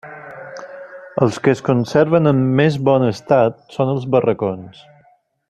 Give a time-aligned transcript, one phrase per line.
[1.25, 4.83] Els que es conserven en més bon estat són els barracons.